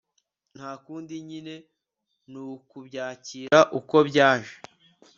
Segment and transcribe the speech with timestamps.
[0.55, 1.55] ntakundi nyine
[2.31, 4.55] nukubyakira uko byaje!